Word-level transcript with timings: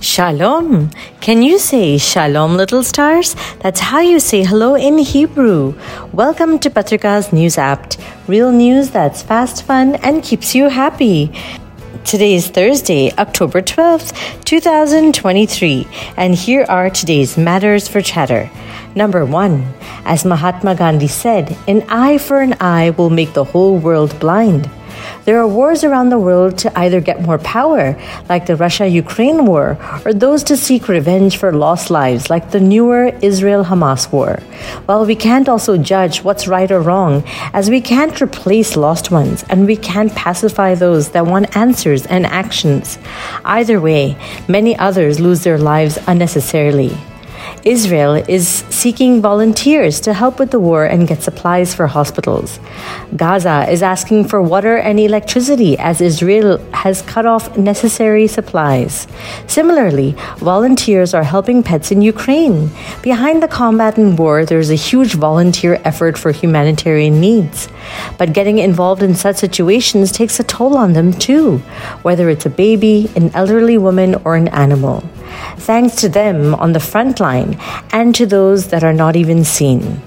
Shalom. 0.00 0.88
Can 1.20 1.42
you 1.42 1.58
say 1.58 1.98
Shalom, 1.98 2.56
little 2.56 2.82
stars? 2.82 3.36
That's 3.60 3.80
how 3.80 4.00
you 4.00 4.18
say 4.18 4.42
hello 4.42 4.74
in 4.74 4.96
Hebrew. 4.96 5.74
Welcome 6.14 6.58
to 6.60 6.70
Patrika's 6.70 7.34
News 7.34 7.58
App. 7.58 7.92
Real 8.26 8.50
news 8.50 8.88
that's 8.88 9.20
fast, 9.20 9.62
fun, 9.62 9.96
and 9.96 10.22
keeps 10.22 10.54
you 10.54 10.70
happy. 10.70 11.30
Today 12.06 12.32
is 12.32 12.48
Thursday, 12.48 13.12
October 13.18 13.60
12th, 13.60 14.16
2023, 14.46 15.86
and 16.16 16.34
here 16.34 16.64
are 16.70 16.88
today's 16.88 17.36
matters 17.36 17.86
for 17.86 18.00
chatter. 18.00 18.50
Number 18.94 19.26
one, 19.26 19.70
as 20.06 20.24
Mahatma 20.24 20.76
Gandhi 20.76 21.08
said, 21.08 21.54
an 21.68 21.82
eye 21.90 22.16
for 22.16 22.40
an 22.40 22.56
eye 22.58 22.88
will 22.88 23.10
make 23.10 23.34
the 23.34 23.44
whole 23.44 23.76
world 23.76 24.18
blind. 24.18 24.70
There 25.24 25.38
are 25.38 25.46
wars 25.48 25.84
around 25.84 26.10
the 26.10 26.18
world 26.18 26.58
to 26.58 26.78
either 26.78 27.00
get 27.00 27.22
more 27.22 27.38
power, 27.38 27.98
like 28.28 28.46
the 28.46 28.56
Russia 28.56 28.86
Ukraine 28.86 29.44
war, 29.46 29.78
or 30.04 30.12
those 30.12 30.42
to 30.44 30.56
seek 30.56 30.88
revenge 30.88 31.36
for 31.36 31.52
lost 31.52 31.90
lives, 31.90 32.30
like 32.30 32.50
the 32.50 32.60
newer 32.60 33.06
Israel 33.22 33.64
Hamas 33.64 34.10
war. 34.12 34.40
While 34.86 35.06
we 35.06 35.16
can't 35.16 35.48
also 35.48 35.76
judge 35.76 36.22
what's 36.22 36.48
right 36.48 36.70
or 36.70 36.80
wrong, 36.80 37.24
as 37.52 37.70
we 37.70 37.80
can't 37.80 38.20
replace 38.20 38.76
lost 38.76 39.10
ones, 39.10 39.44
and 39.48 39.66
we 39.66 39.76
can't 39.76 40.14
pacify 40.14 40.74
those 40.74 41.10
that 41.10 41.26
want 41.26 41.56
answers 41.56 42.06
and 42.06 42.26
actions. 42.26 42.98
Either 43.44 43.80
way, 43.80 44.16
many 44.48 44.76
others 44.78 45.20
lose 45.20 45.44
their 45.44 45.58
lives 45.58 45.98
unnecessarily. 46.06 46.96
Israel 47.64 48.14
is 48.14 48.48
seeking 48.70 49.20
volunteers 49.20 50.00
to 50.00 50.14
help 50.14 50.38
with 50.38 50.50
the 50.50 50.58
war 50.58 50.86
and 50.86 51.06
get 51.06 51.22
supplies 51.22 51.74
for 51.74 51.86
hospitals. 51.86 52.58
Gaza 53.16 53.66
is 53.70 53.82
asking 53.82 54.28
for 54.28 54.40
water 54.40 54.76
and 54.76 54.98
electricity 54.98 55.76
as 55.78 56.00
Israel 56.00 56.56
has 56.72 57.02
cut 57.02 57.26
off 57.26 57.58
necessary 57.58 58.26
supplies. 58.26 59.06
Similarly, 59.46 60.16
volunteers 60.38 61.12
are 61.12 61.22
helping 61.22 61.62
pets 61.62 61.90
in 61.90 62.00
Ukraine. 62.00 62.70
Behind 63.02 63.42
the 63.42 63.48
combat 63.48 63.98
and 63.98 64.18
war, 64.18 64.46
there's 64.46 64.70
a 64.70 64.74
huge 64.74 65.14
volunteer 65.14 65.78
effort 65.84 66.16
for 66.16 66.32
humanitarian 66.32 67.20
needs. 67.20 67.68
But 68.16 68.32
getting 68.32 68.56
involved 68.56 69.02
in 69.02 69.14
such 69.14 69.36
situations 69.36 70.12
takes 70.12 70.40
a 70.40 70.44
toll 70.44 70.78
on 70.78 70.94
them 70.94 71.12
too, 71.12 71.58
whether 72.00 72.30
it's 72.30 72.46
a 72.46 72.50
baby, 72.50 73.10
an 73.16 73.30
elderly 73.34 73.76
woman, 73.76 74.14
or 74.24 74.36
an 74.36 74.48
animal 74.48 75.04
thanks 75.56 75.96
to 75.96 76.08
them 76.08 76.54
on 76.56 76.72
the 76.72 76.80
front 76.80 77.20
line 77.20 77.58
and 77.92 78.14
to 78.14 78.26
those 78.26 78.68
that 78.68 78.84
are 78.84 78.92
not 78.92 79.16
even 79.16 79.44
seen. 79.44 80.00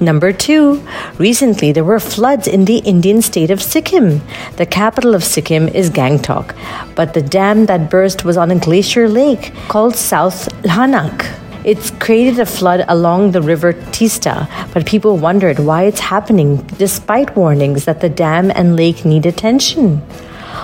Number 0.00 0.32
two, 0.32 0.82
recently 1.18 1.70
there 1.70 1.84
were 1.84 2.00
floods 2.00 2.48
in 2.48 2.64
the 2.64 2.78
Indian 2.78 3.22
state 3.22 3.52
of 3.52 3.62
Sikkim. 3.62 4.20
The 4.56 4.66
capital 4.66 5.14
of 5.14 5.22
Sikkim 5.22 5.68
is 5.68 5.90
Gangtok, 5.90 6.56
but 6.96 7.14
the 7.14 7.22
dam 7.22 7.66
that 7.66 7.88
burst 7.88 8.24
was 8.24 8.36
on 8.36 8.50
a 8.50 8.58
glacier 8.58 9.08
lake 9.08 9.52
called 9.68 9.94
South 9.94 10.48
Lhonak. 10.64 11.38
It's 11.64 11.92
created 11.92 12.40
a 12.40 12.46
flood 12.46 12.84
along 12.88 13.30
the 13.30 13.42
river 13.42 13.74
Tista, 13.92 14.48
but 14.74 14.84
people 14.84 15.16
wondered 15.16 15.60
why 15.60 15.84
it's 15.84 16.00
happening 16.00 16.56
despite 16.78 17.36
warnings 17.36 17.84
that 17.84 18.00
the 18.00 18.08
dam 18.08 18.50
and 18.50 18.74
lake 18.74 19.04
need 19.04 19.24
attention. 19.24 20.02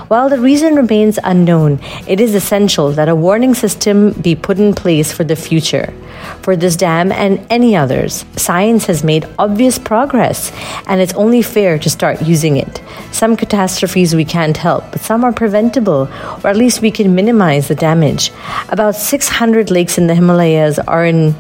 While 0.09 0.31
the 0.31 0.41
reason 0.41 0.75
remains 0.75 1.19
unknown, 1.23 1.81
it 2.07 2.19
is 2.19 2.35
essential 2.35 2.93
that 2.93 3.11
a 3.11 3.15
warning 3.15 3.53
system 3.53 4.13
be 4.13 4.35
put 4.35 4.59
in 4.59 4.75
place 4.75 5.13
for 5.13 5.23
the 5.23 5.37
future. 5.37 5.93
For 6.41 6.57
this 6.57 6.77
dam 6.77 7.13
and 7.13 7.47
any 7.51 7.77
others, 7.77 8.25
science 8.35 8.87
has 8.87 9.05
made 9.05 9.29
obvious 9.39 9.79
progress, 9.79 10.51
and 10.87 11.03
it's 11.03 11.13
only 11.13 11.43
fair 11.43 11.79
to 11.81 11.91
start 11.91 12.23
using 12.23 12.57
it. 12.57 12.81
Some 13.13 13.37
catastrophes 13.37 14.15
we 14.15 14.25
can't 14.25 14.57
help, 14.57 14.91
but 14.93 15.03
some 15.03 15.25
are 15.25 15.33
preventable, 15.33 16.09
or 16.43 16.49
at 16.49 16.57
least 16.57 16.81
we 16.81 16.91
can 16.91 17.15
minimize 17.15 17.69
the 17.69 17.75
damage. 17.75 18.33
About 18.71 18.95
600 18.95 19.71
lakes 19.71 19.99
in 19.99 20.07
the 20.07 20.15
Himalayas 20.15 20.79
are 20.79 21.05
in 21.05 21.35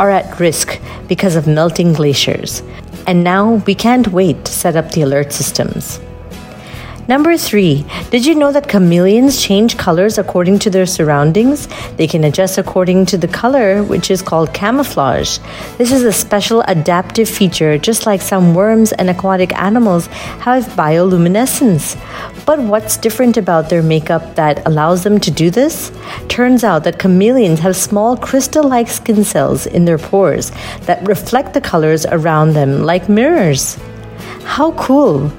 are 0.00 0.10
at 0.10 0.40
risk 0.40 0.80
because 1.06 1.36
of 1.36 1.46
melting 1.46 1.92
glaciers. 1.92 2.64
And 3.06 3.22
now 3.22 3.62
we 3.64 3.76
can't 3.76 4.08
wait 4.08 4.44
to 4.44 4.52
set 4.52 4.74
up 4.74 4.90
the 4.90 5.02
alert 5.02 5.32
systems. 5.32 6.00
Number 7.06 7.36
three, 7.36 7.84
did 8.10 8.24
you 8.24 8.34
know 8.34 8.50
that 8.50 8.66
chameleons 8.66 9.42
change 9.42 9.76
colors 9.76 10.16
according 10.16 10.60
to 10.60 10.70
their 10.70 10.86
surroundings? 10.86 11.68
They 11.98 12.06
can 12.06 12.24
adjust 12.24 12.56
according 12.56 13.04
to 13.06 13.18
the 13.18 13.28
color, 13.28 13.82
which 13.82 14.10
is 14.10 14.22
called 14.22 14.54
camouflage. 14.54 15.38
This 15.76 15.92
is 15.92 16.02
a 16.04 16.12
special 16.12 16.62
adaptive 16.62 17.28
feature, 17.28 17.76
just 17.76 18.06
like 18.06 18.22
some 18.22 18.54
worms 18.54 18.92
and 18.92 19.10
aquatic 19.10 19.54
animals 19.54 20.06
have 20.46 20.64
bioluminescence. 20.78 21.94
But 22.46 22.58
what's 22.58 22.96
different 22.96 23.36
about 23.36 23.68
their 23.68 23.82
makeup 23.82 24.34
that 24.36 24.66
allows 24.66 25.04
them 25.04 25.20
to 25.20 25.30
do 25.30 25.50
this? 25.50 25.92
Turns 26.28 26.64
out 26.64 26.84
that 26.84 26.98
chameleons 26.98 27.60
have 27.60 27.76
small 27.76 28.16
crystal 28.16 28.66
like 28.66 28.88
skin 28.88 29.24
cells 29.24 29.66
in 29.66 29.84
their 29.84 29.98
pores 29.98 30.52
that 30.86 31.06
reflect 31.06 31.52
the 31.52 31.60
colors 31.60 32.06
around 32.06 32.54
them 32.54 32.84
like 32.84 33.10
mirrors. 33.10 33.76
How 34.44 34.72
cool! 34.72 35.30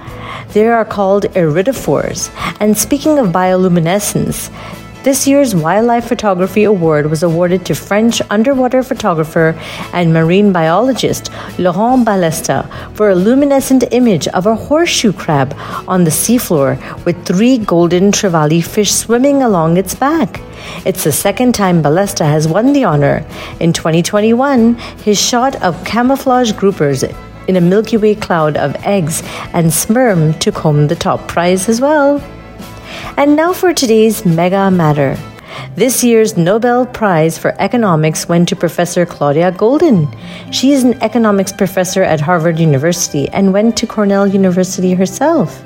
They 0.55 0.67
are 0.67 0.85
called 0.85 1.23
iridophores. 1.33 2.31
And 2.61 2.77
speaking 2.77 3.19
of 3.19 3.33
bioluminescence, 3.33 4.49
this 5.03 5.27
year's 5.27 5.53
Wildlife 5.53 6.07
Photography 6.07 6.63
Award 6.63 7.09
was 7.09 7.23
awarded 7.23 7.66
to 7.66 7.75
French 7.75 8.21
underwater 8.29 8.81
photographer 8.81 9.53
and 9.91 10.13
marine 10.13 10.53
biologist 10.53 11.29
Laurent 11.59 12.07
Ballesta 12.07 12.71
for 12.95 13.09
a 13.09 13.16
luminescent 13.16 13.83
image 13.91 14.29
of 14.29 14.45
a 14.45 14.55
horseshoe 14.55 15.11
crab 15.11 15.53
on 15.89 16.05
the 16.05 16.09
seafloor 16.09 16.79
with 17.03 17.25
three 17.25 17.57
golden 17.57 18.13
trevally 18.13 18.63
fish 18.63 18.93
swimming 18.93 19.43
along 19.43 19.75
its 19.75 19.93
back. 19.93 20.39
It's 20.85 21.03
the 21.03 21.11
second 21.11 21.53
time 21.53 21.83
Ballesta 21.83 22.25
has 22.25 22.47
won 22.47 22.72
the 22.72 22.85
honor. 22.85 23.25
In 23.59 23.73
2021, 23.73 24.75
his 25.03 25.22
shot 25.22 25.61
of 25.61 25.83
camouflage 25.83 26.53
groupers 26.53 27.03
in 27.47 27.56
a 27.56 27.61
Milky 27.61 27.97
Way 27.97 28.16
cloud 28.16 28.57
of 28.57 28.75
eggs 28.85 29.23
and 29.53 29.73
sperm 29.73 30.33
took 30.35 30.57
home 30.57 30.88
the 30.88 30.95
top 30.95 31.28
prize 31.28 31.69
as 31.69 31.81
well. 31.81 32.19
And 33.17 33.35
now 33.35 33.53
for 33.53 33.73
today's 33.73 34.25
mega 34.25 34.69
matter. 34.72 35.17
This 35.75 36.03
year's 36.03 36.38
Nobel 36.38 36.85
Prize 36.85 37.38
for 37.38 37.53
Economics 37.59 38.28
went 38.28 38.50
to 38.50 38.55
Professor 38.55 39.05
Claudia 39.05 39.51
Goldin. 39.51 40.07
She 40.53 40.72
is 40.72 40.84
an 40.84 41.01
economics 41.03 41.51
professor 41.51 42.03
at 42.03 42.22
Harvard 42.22 42.59
University 42.59 43.28
and 43.29 43.53
went 43.53 43.75
to 43.78 43.88
Cornell 43.88 44.28
University 44.28 44.94
herself. 44.94 45.63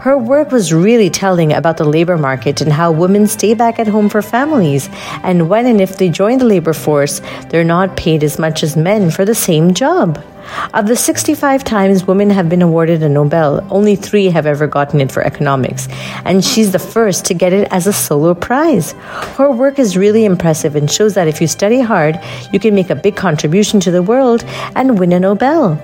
Her 0.00 0.16
work 0.16 0.50
was 0.50 0.72
really 0.72 1.10
telling 1.10 1.52
about 1.52 1.76
the 1.76 1.84
labor 1.84 2.16
market 2.16 2.60
and 2.60 2.72
how 2.72 2.92
women 2.92 3.26
stay 3.26 3.54
back 3.54 3.78
at 3.78 3.88
home 3.88 4.08
for 4.08 4.22
families, 4.22 4.88
and 5.22 5.48
when 5.48 5.66
and 5.66 5.80
if 5.80 5.96
they 5.96 6.08
join 6.08 6.38
the 6.38 6.44
labor 6.44 6.72
force, 6.72 7.20
they're 7.48 7.64
not 7.64 7.96
paid 7.96 8.22
as 8.22 8.38
much 8.38 8.62
as 8.62 8.76
men 8.76 9.10
for 9.10 9.24
the 9.24 9.34
same 9.34 9.74
job. 9.74 10.22
Of 10.74 10.86
the 10.86 10.96
65 10.96 11.64
times 11.64 12.06
women 12.06 12.30
have 12.30 12.48
been 12.48 12.62
awarded 12.62 13.02
a 13.02 13.08
Nobel, 13.08 13.66
only 13.70 13.96
three 13.96 14.26
have 14.26 14.46
ever 14.46 14.66
gotten 14.66 15.00
it 15.00 15.12
for 15.12 15.22
economics, 15.22 15.88
and 16.24 16.44
she's 16.44 16.72
the 16.72 16.78
first 16.78 17.24
to 17.26 17.34
get 17.34 17.52
it 17.52 17.68
as 17.70 17.86
a 17.86 17.92
solo 17.92 18.34
prize. 18.34 18.92
Her 19.36 19.50
work 19.50 19.78
is 19.78 19.96
really 19.96 20.24
impressive 20.24 20.74
and 20.76 20.90
shows 20.90 21.14
that 21.14 21.28
if 21.28 21.40
you 21.40 21.46
study 21.46 21.80
hard, 21.80 22.18
you 22.52 22.58
can 22.60 22.74
make 22.74 22.90
a 22.90 22.94
big 22.94 23.16
contribution 23.16 23.80
to 23.80 23.90
the 23.90 24.02
world 24.02 24.44
and 24.74 24.98
win 24.98 25.12
a 25.12 25.20
Nobel. 25.20 25.78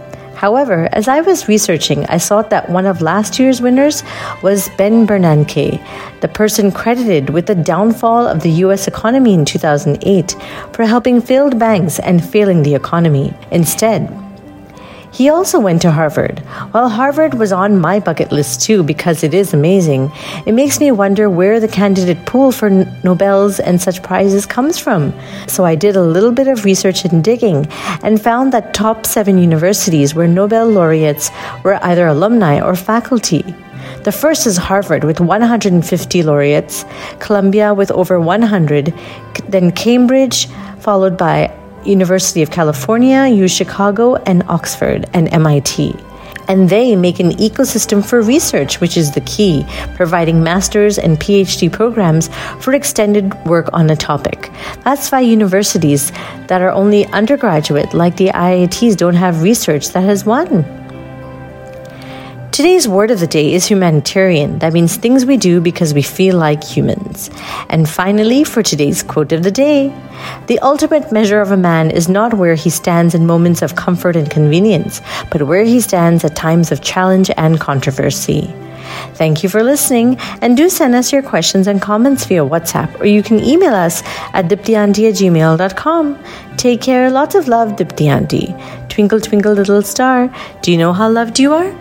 However, 0.44 0.91
as 0.93 1.09
I 1.09 1.22
was 1.22 1.49
researching, 1.49 2.05
I 2.10 2.19
saw 2.19 2.43
that 2.43 2.69
one 2.69 2.84
of 2.84 3.00
last 3.00 3.38
year's 3.38 3.62
winners 3.62 4.03
was 4.43 4.69
Ben 4.77 5.06
Bernanke, 5.06 5.81
the 6.21 6.28
person 6.28 6.71
credited 6.71 7.31
with 7.31 7.47
the 7.47 7.55
downfall 7.55 8.27
of 8.27 8.43
the 8.43 8.50
US 8.65 8.87
economy 8.87 9.32
in 9.32 9.47
2008 9.47 10.37
for 10.75 10.84
helping 10.84 11.22
failed 11.22 11.59
banks 11.59 11.99
and 11.99 12.22
failing 12.22 12.62
the 12.62 12.75
economy. 12.75 13.32
Instead, 13.53 14.03
he 15.15 15.29
also 15.29 15.61
went 15.61 15.81
to 15.83 15.93
Harvard. 15.93 16.41
While 16.73 16.89
Harvard 16.89 17.35
was 17.35 17.53
on 17.53 17.81
my 17.81 18.01
bucket 18.01 18.33
list 18.33 18.63
too 18.63 18.83
because 18.83 19.23
it 19.23 19.33
is 19.33 19.55
amazing, 19.55 20.11
it 20.45 20.53
makes 20.53 20.81
me 20.81 20.91
wonder 20.91 21.31
where 21.31 21.61
the 21.61 21.69
candidate 21.69 22.27
pool 22.27 22.51
for 22.51 22.69
Nobels 23.05 23.61
and 23.61 23.81
such 23.81 24.03
prizes 24.03 24.44
comes 24.44 24.77
from. 24.77 25.15
So 25.47 25.65
I 25.65 25.77
did 25.77 25.94
a 25.94 26.03
little 26.03 26.33
bit 26.33 26.49
of 26.49 26.65
research 26.65 27.05
and 27.05 27.23
digging 27.23 27.67
and 28.03 28.21
found 28.21 28.53
that 28.53 28.75
top 28.75 29.06
7 29.06 29.38
universities 29.38 30.17
where 30.17 30.27
Nobel 30.27 30.69
laureates 30.69 31.31
were 31.62 31.79
either 31.85 32.09
alumni 32.09 32.61
or 32.61 32.75
faculty. 32.75 33.44
The 34.03 34.12
first 34.12 34.49
is 34.49 34.56
Harvard 34.56 35.05
with 35.05 35.21
150 35.21 36.23
laureates, 36.25 36.85
Columbia 37.21 37.73
with 37.73 37.93
over 37.93 38.19
100, 38.19 38.93
then 39.49 39.71
Cambridge, 39.71 40.49
followed 40.81 41.17
by 41.17 41.56
University 41.87 42.43
of 42.43 42.51
California, 42.51 43.27
U 43.27 43.49
Chicago, 43.49 44.17
and 44.17 44.43
Oxford 44.49 45.09
and 45.13 45.33
MIT. 45.33 45.95
And 46.47 46.69
they 46.69 46.95
make 46.95 47.21
an 47.21 47.31
ecosystem 47.33 48.05
for 48.05 48.21
research, 48.21 48.81
which 48.81 48.97
is 48.97 49.13
the 49.13 49.23
key, 49.23 49.65
providing 49.95 50.43
master's 50.43 50.99
and 50.99 51.19
PhD 51.19 51.73
programs 51.73 52.29
for 52.61 52.75
extended 52.75 53.33
work 53.47 53.71
on 53.73 53.89
a 53.89 53.97
topic. 53.97 54.51
That's 54.85 55.11
why 55.11 55.21
universities 55.21 56.13
that 56.49 56.61
are 56.61 56.71
only 56.71 57.07
undergraduate, 57.07 57.95
like 57.95 58.17
the 58.17 58.29
IITs, 58.29 58.97
don't 58.97 59.15
have 59.15 59.43
research 59.43 59.91
that 59.91 60.05
has 60.05 60.27
won. 60.27 60.84
Today's 62.55 62.87
word 62.87 63.11
of 63.11 63.19
the 63.19 63.27
day 63.27 63.53
is 63.53 63.67
humanitarian. 63.67 64.61
That 64.61 64.73
means 64.73 64.95
things 64.95 65.27
we 65.27 65.37
do 65.37 65.61
because 65.61 65.93
we 65.93 66.03
feel 66.03 66.37
like 66.37 66.62
humans. 66.62 67.29
And 67.69 67.89
finally, 67.89 68.45
for 68.45 68.62
today's 68.62 69.03
quote 69.03 69.33
of 69.33 69.43
the 69.43 69.51
day, 69.51 69.93
the 70.47 70.61
ultimate 70.61 71.11
measure 71.11 71.41
of 71.41 71.51
a 71.51 71.56
man 71.56 71.91
is 71.91 72.09
not 72.09 72.35
where 72.35 72.55
he 72.55 72.71
stands 72.71 73.12
in 73.12 73.27
moments 73.27 73.61
of 73.61 73.75
comfort 73.75 74.15
and 74.15 74.31
convenience, 74.31 75.01
but 75.33 75.49
where 75.49 75.65
he 75.65 75.81
stands 75.81 76.23
at 76.23 76.37
times 76.37 76.71
of 76.71 76.81
challenge 76.81 77.29
and 77.37 77.59
controversy. 77.59 78.55
Thank 79.15 79.43
you 79.43 79.49
for 79.49 79.65
listening, 79.65 80.17
and 80.41 80.57
do 80.57 80.69
send 80.69 80.95
us 80.95 81.12
your 81.12 81.23
questions 81.23 81.67
and 81.67 81.83
comments 81.83 82.25
via 82.27 82.45
WhatsApp, 82.45 83.00
or 83.00 83.07
you 83.07 83.25
can 83.25 83.41
email 83.43 83.75
us 83.75 84.05
at 84.33 84.47
diptyanti 84.47 85.11
Take 86.57 86.81
care, 86.81 87.11
lots 87.11 87.35
of 87.35 87.49
love, 87.49 87.71
Diptyanti. 87.71 88.89
Twinkle, 88.89 89.21
twinkle, 89.21 89.55
little 89.55 89.83
star, 89.83 90.33
do 90.62 90.71
you 90.71 90.79
know 90.79 90.93
how 90.93 91.11
loved 91.11 91.41
you 91.41 91.53
are? 91.53 91.73